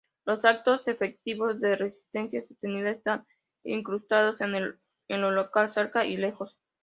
Los 0.25 0.45
actos 0.45 0.87
efectivos 0.87 1.59
de 1.59 1.75
resistencia 1.75 2.43
sostenida 2.47 2.89
están 2.89 3.27
incrustados 3.63 4.41
en 4.41 4.71
lo 5.21 5.29
local, 5.31 5.71
cerca 5.71 6.05
y 6.05 6.17
lejos. 6.17 6.57